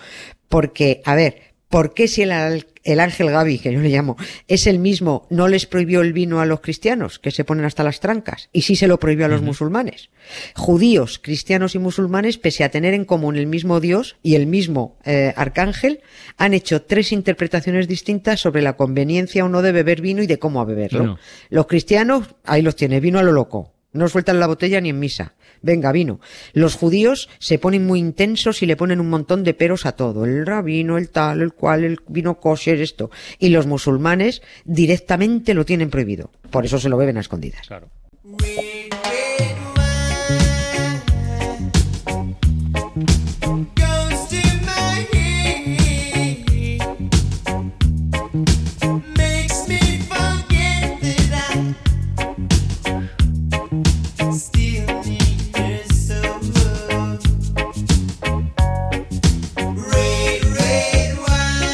Porque, 0.47 1.01
a 1.05 1.15
ver, 1.15 1.48
¿por 1.69 1.93
qué 1.93 2.07
si 2.07 2.23
el, 2.23 2.31
ángel 2.31 3.29
Gaby, 3.29 3.59
que 3.59 3.71
yo 3.71 3.79
le 3.79 3.89
llamo, 3.89 4.17
es 4.47 4.67
el 4.67 4.79
mismo, 4.79 5.27
no 5.29 5.47
les 5.47 5.67
prohibió 5.67 6.01
el 6.01 6.13
vino 6.13 6.41
a 6.41 6.45
los 6.45 6.59
cristianos, 6.61 7.19
que 7.19 7.31
se 7.31 7.43
ponen 7.45 7.65
hasta 7.65 7.83
las 7.83 7.99
trancas, 7.99 8.49
y 8.51 8.63
sí 8.63 8.75
se 8.75 8.87
lo 8.87 8.99
prohibió 8.99 9.27
a 9.27 9.29
los 9.29 9.43
musulmanes? 9.43 10.09
Judíos, 10.55 11.19
cristianos 11.23 11.75
y 11.75 11.79
musulmanes, 11.79 12.37
pese 12.37 12.63
a 12.63 12.69
tener 12.69 12.93
en 12.93 13.05
común 13.05 13.37
el 13.37 13.45
mismo 13.45 13.79
Dios 13.79 14.17
y 14.23 14.35
el 14.35 14.47
mismo 14.47 14.97
eh, 15.05 15.33
arcángel, 15.35 16.01
han 16.37 16.53
hecho 16.53 16.81
tres 16.81 17.11
interpretaciones 17.11 17.87
distintas 17.87 18.41
sobre 18.41 18.63
la 18.63 18.75
conveniencia 18.75 19.45
o 19.45 19.49
no 19.49 19.61
de 19.61 19.71
beber 19.71 20.01
vino 20.01 20.23
y 20.23 20.27
de 20.27 20.39
cómo 20.39 20.65
beberlo. 20.65 20.99
Bueno. 20.99 21.19
Los 21.49 21.67
cristianos, 21.67 22.35
ahí 22.43 22.63
los 22.63 22.75
tiene, 22.75 22.99
vino 22.99 23.19
a 23.19 23.23
lo 23.23 23.31
loco. 23.31 23.73
No 23.91 24.07
sueltan 24.07 24.39
la 24.39 24.47
botella 24.47 24.79
ni 24.81 24.89
en 24.89 24.99
misa. 24.99 25.33
Venga, 25.61 25.91
vino. 25.91 26.19
Los 26.53 26.75
judíos 26.75 27.29
se 27.39 27.59
ponen 27.59 27.85
muy 27.85 27.99
intensos 27.99 28.61
y 28.61 28.65
le 28.65 28.75
ponen 28.75 28.99
un 28.99 29.09
montón 29.09 29.43
de 29.43 29.53
peros 29.53 29.85
a 29.85 29.93
todo. 29.93 30.25
El 30.25 30.45
rabino, 30.45 30.97
el 30.97 31.09
tal, 31.09 31.41
el 31.41 31.53
cual, 31.53 31.83
el 31.83 31.99
vino 32.07 32.39
kosher, 32.39 32.81
esto. 32.81 33.09
Y 33.39 33.49
los 33.49 33.65
musulmanes 33.65 34.41
directamente 34.63 35.53
lo 35.53 35.65
tienen 35.65 35.89
prohibido. 35.89 36.31
Por 36.51 36.65
eso 36.65 36.79
se 36.79 36.89
lo 36.89 36.97
beben 36.97 37.17
a 37.17 37.21
escondidas. 37.21 37.67
Claro. 37.67 37.89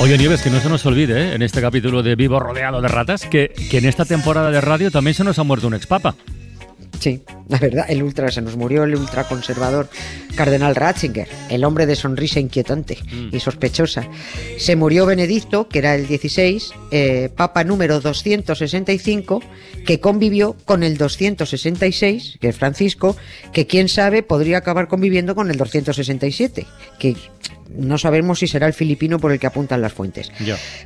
Oye, 0.06 0.20
Nieves, 0.20 0.44
que 0.44 0.52
no 0.52 0.62
se 0.62 0.70
nos 0.70 0.86
olvide, 0.86 1.20
¿eh? 1.20 1.34
en 1.34 1.42
este 1.42 1.62
capítulo 1.62 2.04
de 2.04 2.14
Vivo 2.14 2.40
rodeado 2.40 2.80
de 2.80 2.88
ratas, 2.88 3.26
que, 3.26 3.52
que 3.72 3.80
en 3.80 3.86
esta 3.86 4.06
temporada 4.06 4.52
de 4.52 4.62
radio 4.62 4.92
también 4.92 5.16
se 5.16 5.24
nos 5.24 5.40
ha 5.40 5.44
muerto 5.44 5.66
un 5.66 5.74
expapa. 5.74 6.14
Sí, 7.00 7.22
la 7.50 7.58
verdad, 7.58 7.86
el 7.90 8.04
ultra, 8.04 8.32
se 8.32 8.42
nos 8.42 8.56
murió 8.56 8.84
el 8.84 8.96
ultraconservador 8.96 9.90
cardenal 10.36 10.76
Ratzinger, 10.76 11.28
el 11.50 11.64
hombre 11.64 11.86
de 11.86 11.96
sonrisa 11.96 12.40
inquietante 12.40 12.98
y 13.32 13.40
sospechosa. 13.40 14.08
Se 14.58 14.76
murió 14.76 15.06
Benedicto, 15.06 15.68
que 15.68 15.80
era 15.80 15.96
el 15.96 16.08
16, 16.08 16.72
eh, 16.92 17.30
papa 17.36 17.64
número 17.64 18.00
265, 18.00 19.42
que 19.86 20.00
convivió 20.00 20.56
con 20.66 20.84
el 20.84 20.98
266, 20.98 22.38
que 22.40 22.50
es 22.50 22.56
Francisco, 22.56 23.16
que 23.54 23.68
quién 23.68 23.90
sabe 23.90 24.24
podría 24.24 24.60
acabar 24.60 24.88
conviviendo 24.88 25.36
con 25.36 25.50
el 25.52 25.58
267, 25.58 26.66
que 27.00 27.16
no 27.70 27.98
sabemos 27.98 28.40
si 28.40 28.48
será 28.48 28.68
el 28.68 28.74
filipino 28.74 29.20
por 29.20 29.32
el 29.32 29.40
que 29.40 29.48
apuntan 29.48 29.82
las 29.82 29.94
fuentes. 29.94 30.32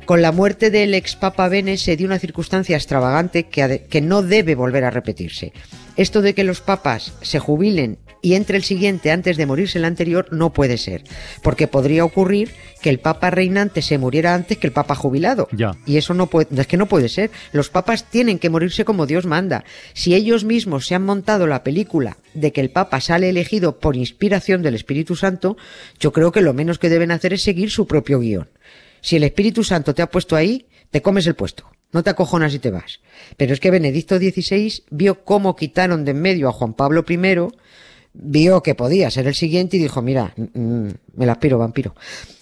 Con 0.04 0.22
la 0.22 0.32
muerte 0.32 0.70
del 0.70 0.94
ex 0.94 1.16
Papa 1.16 1.48
Bene 1.48 1.76
se 1.76 1.96
dio 1.96 2.06
una 2.06 2.18
circunstancia 2.18 2.76
extravagante 2.76 3.44
que, 3.44 3.86
que 3.88 4.00
no 4.00 4.22
debe 4.22 4.54
volver 4.54 4.84
a 4.84 4.90
repetirse. 4.90 5.52
Esto 5.96 6.22
de 6.22 6.34
que 6.34 6.44
los 6.44 6.60
papas 6.60 7.12
se 7.22 7.38
jubilen 7.38 7.98
y 8.22 8.34
entre 8.34 8.56
el 8.56 8.64
siguiente 8.64 9.10
antes 9.10 9.36
de 9.36 9.46
morirse 9.46 9.78
el 9.78 9.84
anterior 9.84 10.26
no 10.30 10.52
puede 10.52 10.78
ser, 10.78 11.04
porque 11.42 11.66
podría 11.66 12.04
ocurrir 12.04 12.52
que 12.82 12.90
el 12.90 12.98
papa 12.98 13.30
reinante 13.30 13.82
se 13.82 13.98
muriera 13.98 14.34
antes 14.34 14.58
que 14.58 14.66
el 14.66 14.72
papa 14.72 14.94
jubilado. 14.94 15.48
Ya. 15.52 15.76
Y 15.86 15.96
eso 15.96 16.14
no 16.14 16.28
puede, 16.28 16.48
es 16.60 16.66
que 16.66 16.76
no 16.76 16.86
puede 16.86 17.08
ser. 17.08 17.30
Los 17.52 17.70
papas 17.70 18.10
tienen 18.10 18.38
que 18.38 18.50
morirse 18.50 18.84
como 18.84 19.06
Dios 19.06 19.26
manda. 19.26 19.64
Si 19.92 20.14
ellos 20.14 20.44
mismos 20.44 20.86
se 20.86 20.94
han 20.94 21.04
montado 21.04 21.46
la 21.46 21.62
película 21.62 22.16
de 22.34 22.52
que 22.52 22.60
el 22.60 22.70
papa 22.70 23.00
sale 23.00 23.28
elegido 23.28 23.78
por 23.78 23.96
inspiración 23.96 24.62
del 24.62 24.74
Espíritu 24.74 25.16
Santo, 25.16 25.56
yo 25.98 26.12
creo 26.12 26.32
que 26.32 26.40
lo 26.40 26.54
menos 26.54 26.78
que 26.78 26.88
deben 26.88 27.10
hacer 27.10 27.32
es 27.32 27.42
seguir 27.42 27.70
su 27.70 27.86
propio 27.86 28.20
guion. 28.20 28.48
Si 29.00 29.16
el 29.16 29.24
Espíritu 29.24 29.64
Santo 29.64 29.94
te 29.94 30.02
ha 30.02 30.10
puesto 30.10 30.36
ahí, 30.36 30.66
te 30.90 31.02
comes 31.02 31.26
el 31.26 31.34
puesto. 31.34 31.70
No 31.92 32.02
te 32.04 32.10
acojonas 32.10 32.54
y 32.54 32.58
te 32.58 32.70
vas. 32.70 33.00
Pero 33.36 33.52
es 33.52 33.60
que 33.60 33.70
Benedicto 33.70 34.18
XVI 34.18 34.84
vio 34.90 35.24
cómo 35.24 35.56
quitaron 35.56 36.04
de 36.04 36.12
en 36.12 36.20
medio 36.20 36.48
a 36.48 36.52
Juan 36.52 36.74
Pablo 36.74 37.04
I, 37.08 37.18
vio 38.12 38.62
que 38.62 38.74
podía 38.74 39.10
ser 39.10 39.26
el 39.26 39.34
siguiente 39.34 39.76
y 39.76 39.80
dijo, 39.80 40.02
mira, 40.02 40.32
mm, 40.36 40.60
mm, 40.60 40.88
me 41.16 41.26
la 41.26 41.32
aspiro, 41.32 41.58
vampiro. 41.58 41.94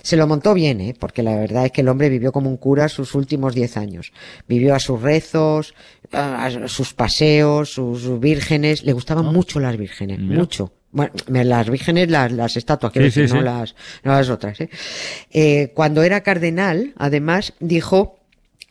Se 0.02 0.16
lo 0.16 0.26
montó 0.26 0.54
bien, 0.54 0.80
¿eh? 0.80 0.94
porque 0.98 1.22
la 1.22 1.36
verdad 1.36 1.66
es 1.66 1.72
que 1.72 1.82
el 1.82 1.88
hombre 1.88 2.08
vivió 2.08 2.32
como 2.32 2.48
un 2.48 2.56
cura 2.56 2.88
sus 2.88 3.14
últimos 3.14 3.54
diez 3.54 3.76
años. 3.76 4.12
Vivió 4.48 4.74
a 4.74 4.78
sus 4.78 5.02
rezos, 5.02 5.74
a 6.12 6.50
sus 6.68 6.94
paseos, 6.94 7.70
sus 7.72 8.18
vírgenes. 8.18 8.84
Le 8.84 8.92
gustaban 8.94 9.26
mucho 9.26 9.60
las 9.60 9.76
vírgenes, 9.76 10.18
Mira. 10.18 10.40
mucho. 10.40 10.72
Bueno, 10.90 11.12
las 11.28 11.68
vírgenes, 11.68 12.10
las, 12.10 12.32
las 12.32 12.56
estatuas, 12.56 12.92
quiero 12.92 13.08
Sí, 13.08 13.12
sí, 13.12 13.20
decir, 13.22 13.34
no, 13.34 13.40
sí. 13.42 13.44
Las, 13.44 13.74
no 14.04 14.12
las 14.12 14.30
otras. 14.30 14.58
¿eh? 14.62 14.70
Eh, 15.30 15.72
cuando 15.74 16.02
era 16.02 16.22
cardenal, 16.22 16.94
además, 16.96 17.52
dijo 17.60 18.17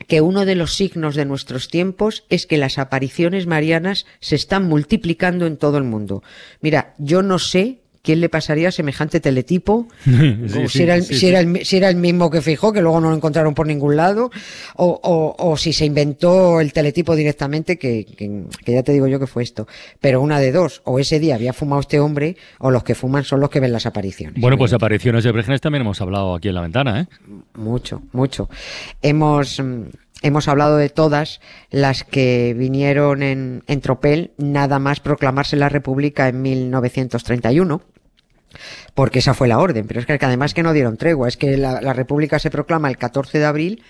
que 0.08 0.22
uno 0.22 0.46
de 0.46 0.56
los 0.56 0.76
signos 0.76 1.16
de 1.16 1.26
nuestros 1.26 1.70
tiempos 1.70 2.24
es 2.30 2.46
que 2.46 2.58
las 2.58 2.78
apariciones 2.78 3.48
marianas 3.48 4.06
se 4.20 4.36
están 4.36 4.64
multiplicando 4.68 5.46
en 5.48 5.58
todo 5.58 5.78
el 5.78 5.84
mundo. 5.84 6.24
Mira, 6.62 6.94
yo 6.98 7.24
no 7.24 7.40
sé 7.40 7.82
quién 8.08 8.22
le 8.22 8.30
pasaría 8.30 8.72
semejante 8.72 9.20
teletipo, 9.20 9.88
Sí, 10.06 10.68
si, 10.70 10.84
era 10.84 10.96
el, 10.96 11.04
sí, 11.04 11.14
si 11.16 11.20
sí. 11.20 11.28
era 11.28 11.42
el- 11.42 11.66
si 11.66 11.76
era 11.78 11.90
el 11.90 11.98
mismo 11.98 12.30
que 12.32 12.42
fijó, 12.42 12.72
que 12.72 12.82
luego 12.82 13.02
no 13.02 13.10
lo 13.10 13.16
encontraron 13.18 13.54
por 13.54 13.68
ningún 13.68 13.98
lado, 13.98 14.32
o, 14.78 15.00
o- 15.04 15.36
o 15.50 15.58
si 15.58 15.74
se 15.74 15.86
inventó 15.86 16.62
el 16.62 16.72
teletipo 16.72 17.16
directamente, 17.18 17.78
que, 17.78 18.06
que- 18.06 18.44
que 18.64 18.72
ya 18.74 18.82
te 18.84 18.94
digo 18.94 19.08
yo 19.08 19.20
que 19.20 19.28
fue 19.28 19.44
esto. 19.44 19.68
Pero 20.00 20.22
una 20.22 20.40
de 20.40 20.54
dos, 20.54 20.82
o 20.86 21.00
ese 21.00 21.20
día 21.20 21.36
había 21.36 21.52
fumado 21.52 21.82
este 21.82 22.00
hombre, 22.00 22.38
o 22.60 22.72
los 22.72 22.84
que 22.86 22.96
fuman 22.96 23.26
son 23.26 23.42
los 23.42 23.50
que 23.50 23.60
ven 23.60 23.74
las 23.74 23.86
apariciones. 23.86 24.40
Bueno, 24.42 24.58
pues 24.58 24.72
apariciones 24.72 25.26
de 25.26 25.32
vírgenes 25.34 25.60
también 25.60 25.82
hemos 25.82 26.00
hablado 26.00 26.34
aquí 26.36 26.48
en 26.48 26.56
la 26.56 26.62
ventana, 26.62 27.02
¿eh? 27.02 27.08
Mucho, 27.56 28.02
mucho. 28.14 28.50
Hemos, 29.02 29.60
mm, 29.60 29.82
hemos 30.22 30.48
hablado 30.48 30.78
de 30.78 30.90
todas 30.90 31.42
las 31.70 32.04
que 32.04 32.56
vinieron 32.58 33.22
en, 33.22 33.64
en 33.68 33.82
tropel, 33.82 34.32
nada 34.38 34.80
más 34.80 35.00
proclamarse 35.00 35.56
la 35.58 35.70
República 35.70 36.28
en 36.30 36.42
1931. 36.42 37.82
Porque 38.94 39.20
esa 39.20 39.34
fue 39.34 39.48
la 39.48 39.60
orden, 39.60 39.86
pero 39.88 40.00
es 40.00 40.06
que 40.06 40.14
además 40.20 40.54
que 40.54 40.64
no 40.64 40.74
dieron 40.74 40.98
tregua, 40.98 41.28
es 41.28 41.38
que 41.38 41.58
la, 41.58 41.82
la 41.82 41.94
República 41.94 42.40
se 42.40 42.50
proclama 42.52 42.90
el 42.90 42.98
14 42.98 43.40
de 43.40 43.46
abril 43.46 43.84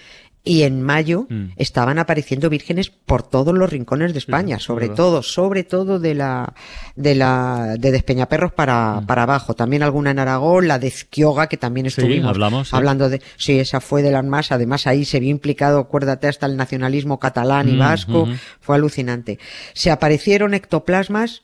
y 0.44 0.64
en 0.64 0.82
mayo 0.82 1.26
Mm. 1.30 1.48
estaban 1.58 2.00
apareciendo 2.00 2.50
vírgenes 2.50 2.90
por 2.90 3.22
todos 3.22 3.54
los 3.54 3.70
rincones 3.70 4.14
de 4.14 4.20
España, 4.20 4.60
sí, 4.60 4.66
sobre 4.66 4.86
verdad. 4.86 4.96
todo, 4.96 5.22
sobre 5.24 5.64
todo 5.66 6.00
de 6.00 6.14
la 6.16 6.54
de 6.96 7.16
la 7.16 7.76
de 7.78 7.92
Despeñaperros 7.92 8.54
para, 8.54 9.02
para 9.08 9.24
abajo, 9.24 9.56
también 9.56 9.84
alguna 9.84 10.12
en 10.12 10.20
Aragón, 10.20 10.70
la 10.70 10.80
de 10.80 10.88
Ezquioga 10.88 11.48
que 11.48 11.58
también 11.58 11.88
Mm. 11.88 11.90
Sí, 11.90 12.00
estuvimos 12.02 12.30
hablamos, 12.30 12.70
sí. 12.70 12.76
hablando 12.78 13.10
de 13.10 13.22
sí, 13.36 13.60
esa 13.60 13.82
fue 13.82 14.04
de 14.04 14.12
las 14.12 14.24
más, 14.24 14.54
además 14.54 14.88
ahí 14.88 15.04
se 15.04 15.20
vio 15.20 15.32
implicado, 15.32 15.80
acuérdate, 15.80 16.28
hasta 16.30 16.46
el 16.46 16.56
nacionalismo 16.56 17.20
catalán 17.20 17.68
y 17.68 17.74
Mm, 17.74 17.80
vasco, 17.80 18.30
fue 18.62 18.76
alucinante. 18.78 19.40
Se 19.74 19.92
aparecieron 19.92 20.54
ectoplasmas 20.54 21.44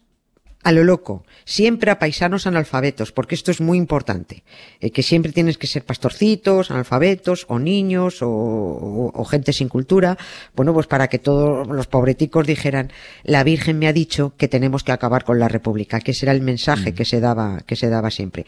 a 0.63 0.71
lo 0.71 0.83
loco, 0.83 1.25
siempre 1.45 1.91
a 1.91 1.99
paisanos 1.99 2.47
analfabetos, 2.47 3.11
porque 3.11 3.35
esto 3.35 3.51
es 3.51 3.59
muy 3.59 3.77
importante, 3.77 4.43
eh, 4.79 4.91
que 4.91 5.03
siempre 5.03 5.31
tienes 5.33 5.57
que 5.57 5.67
ser 5.67 5.83
pastorcitos, 5.83 6.71
analfabetos, 6.71 7.45
o 7.49 7.59
niños, 7.59 8.21
o, 8.21 8.29
o- 8.29 9.11
o 9.13 9.25
gente 9.25 9.51
sin 9.53 9.67
cultura, 9.69 10.17
bueno, 10.55 10.73
pues 10.73 10.87
para 10.87 11.07
que 11.09 11.19
todos 11.19 11.67
los 11.67 11.87
pobreticos 11.87 12.47
dijeran, 12.47 12.91
la 13.23 13.43
Virgen 13.43 13.77
me 13.77 13.87
ha 13.87 13.93
dicho 13.93 14.33
que 14.37 14.47
tenemos 14.47 14.83
que 14.83 14.91
acabar 14.93 15.23
con 15.25 15.37
la 15.39 15.49
República, 15.49 15.99
que 15.99 16.11
ese 16.11 16.25
era 16.25 16.33
el 16.33 16.41
mensaje 16.41 16.93
que 16.93 17.05
se 17.05 17.19
daba, 17.19 17.59
que 17.65 17.75
se 17.75 17.89
daba 17.89 18.09
siempre. 18.09 18.45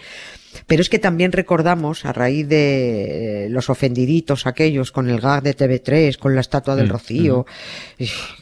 Pero 0.68 0.82
es 0.82 0.90
que 0.90 1.00
también 1.00 1.32
recordamos, 1.32 2.06
a 2.06 2.14
raíz 2.14 2.48
de 2.48 3.46
eh, 3.46 3.50
los 3.50 3.70
ofendiditos 3.70 4.46
aquellos 4.48 4.92
con 4.92 5.10
el 5.10 5.20
gag 5.20 5.44
de 5.44 5.56
TV3, 5.56 6.18
con 6.18 6.36
la 6.36 6.42
estatua 6.42 6.76
del 6.76 6.88
Mm, 6.88 6.92
Rocío, 6.92 7.46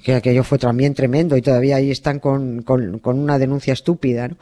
que 0.03 0.13
aquello 0.15 0.43
fue 0.43 0.58
también 0.58 0.93
tremendo 0.93 1.38
y 1.38 1.41
todavía 1.41 1.77
ahí 1.77 1.91
están 1.91 2.20
con, 2.20 2.62
con, 2.63 3.00
con 3.00 3.20
una 3.20 3.38
denuncia 3.39 3.74
estúpida. 3.74 4.27
¿no? 4.27 4.36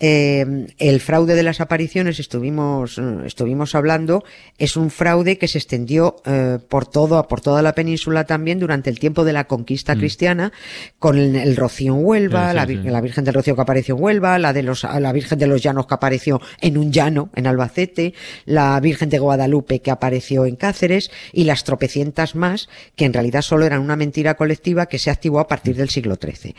Eh, 0.00 0.66
el 0.78 1.00
fraude 1.00 1.34
de 1.34 1.42
las 1.42 1.60
apariciones, 1.60 2.18
estuvimos, 2.20 2.98
estuvimos 3.24 3.74
hablando, 3.74 4.24
es 4.58 4.76
un 4.76 4.90
fraude 4.90 5.38
que 5.38 5.48
se 5.48 5.58
extendió 5.58 6.16
eh, 6.24 6.58
por, 6.68 6.86
todo, 6.86 7.26
por 7.28 7.40
toda 7.40 7.62
la 7.62 7.74
península 7.74 8.24
también 8.24 8.58
durante 8.58 8.90
el 8.90 8.98
tiempo 8.98 9.24
de 9.24 9.32
la 9.32 9.44
conquista 9.46 9.94
cristiana, 9.96 10.52
con 10.98 11.18
el, 11.18 11.36
el 11.36 11.56
Rocío 11.56 11.94
en 11.94 12.04
Huelva, 12.04 12.28
Mm. 12.28 12.48
Sí, 12.48 12.50
sí, 12.50 12.54
la, 12.56 12.66
sí. 12.66 12.72
Vir- 12.74 12.90
la 12.92 13.00
Virgen 13.00 13.24
del 13.24 13.34
Rocío 13.34 13.54
que 13.54 13.62
apareció 13.62 13.96
en 13.96 14.02
Huelva, 14.02 14.38
la 14.38 14.52
de 14.52 14.62
los, 14.62 14.84
la 14.84 15.12
Virgen 15.12 15.38
de 15.38 15.46
los 15.46 15.62
Llanos 15.62 15.86
que 15.86 15.94
apareció 15.94 16.40
en 16.60 16.76
un 16.78 16.92
llano, 16.92 17.07
en 17.08 17.46
Albacete, 17.46 18.14
la 18.44 18.78
Virgen 18.80 19.10
de 19.10 19.18
Guadalupe 19.18 19.80
que 19.80 19.90
apareció 19.90 20.46
en 20.46 20.56
Cáceres 20.56 21.10
y 21.32 21.44
las 21.44 21.64
tropecientas 21.64 22.34
más 22.34 22.68
que 22.96 23.04
en 23.04 23.12
realidad 23.12 23.42
solo 23.42 23.66
eran 23.66 23.80
una 23.80 23.96
mentira 23.96 24.34
colectiva 24.34 24.86
que 24.86 24.98
se 24.98 25.10
activó 25.10 25.40
a 25.40 25.48
partir 25.48 25.76
del 25.76 25.90
siglo 25.90 26.16
XIII. 26.20 26.54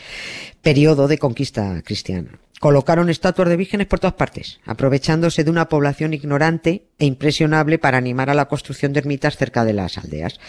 Periodo 0.62 1.08
de 1.08 1.18
conquista 1.18 1.82
cristiana. 1.84 2.40
Colocaron 2.60 3.10
estatuas 3.10 3.48
de 3.48 3.56
vírgenes 3.56 3.88
por 3.88 4.00
todas 4.00 4.16
partes, 4.16 4.60
aprovechándose 4.66 5.46
de 5.46 5.52
una 5.52 5.70
población 5.70 6.14
ignorante 6.14 6.84
e 7.00 7.06
impresionable 7.06 7.80
para 7.80 7.98
animar 7.98 8.30
a 8.30 8.34
la 8.34 8.50
construcción 8.50 8.92
de 8.92 9.00
ermitas 9.00 9.38
cerca 9.38 9.64
de 9.64 9.72
las 9.72 9.98
aldeas. 9.98 10.40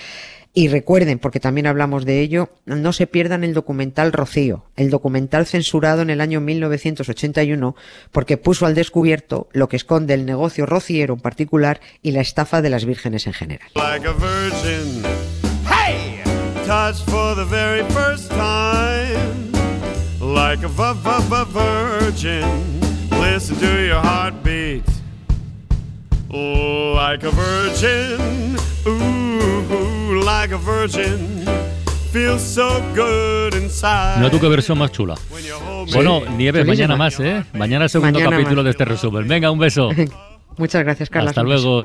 Y 0.53 0.69
recuerden, 0.69 1.19
porque 1.19 1.39
también 1.39 1.67
hablamos 1.67 2.05
de 2.05 2.21
ello, 2.21 2.51
no 2.67 2.93
se 2.93 3.07
pierdan 3.07 3.45
el 3.45 3.55
documental 3.55 4.13
Rocío, 4.13 4.65
el 4.77 4.91
documental 4.91 5.47
censurado 5.47 6.03
en 6.03 6.11
el 6.11 6.21
año 6.21 6.41
1981, 6.41 7.77
porque 8.11 8.37
puso 8.37 8.67
al 8.67 8.75
descubierto 8.75 9.49
lo 9.53 9.69
que 9.69 9.77
esconde 9.77 10.15
el 10.15 10.27
negocio 10.27 10.67
rociero 10.67 11.15
en 11.15 11.21
particular 11.21 11.81
y 12.03 12.11
la 12.11 12.21
estafa 12.21 12.63
de 12.63 12.71
las 12.71 12.85
vírgenes 12.85 13.27
en 13.27 13.33
general. 13.33 13.69
like 13.75 14.05
a 14.05 14.13
virgin. 21.45 22.81
Listen 23.11 23.57
to 23.57 23.87
your. 23.87 25.00
Like 26.33 27.25
a 27.27 27.31
virgin. 27.31 28.57
Ooh, 28.87 30.23
like 30.25 30.53
a 30.55 30.59
virgin. 30.59 31.45
feels 32.13 32.41
so 32.43 32.81
good 32.95 33.55
inside. 33.55 34.19
Mira 34.19 34.31
tú 34.31 34.41
qué 34.41 34.49
versión 34.49 34.79
más 34.79 34.91
chula. 34.93 35.15
Bueno, 35.93 36.23
Nieves, 36.37 36.65
chulísima. 36.65 36.65
mañana 36.65 36.97
más, 36.97 37.21
¿eh? 37.21 37.45
Mañana 37.53 37.89
segundo 37.89 38.19
Mañana 38.19 38.37
capítulo 38.37 38.57
más. 38.63 38.65
de 38.65 38.71
este 38.71 38.85
resumen. 38.85 39.29
Venga, 39.29 39.51
un 39.51 39.59
beso. 39.59 39.91
Muchas 40.57 40.83
gracias, 40.85 41.09
Carla. 41.09 41.31
Hasta 41.31 41.43
luego. 41.43 41.85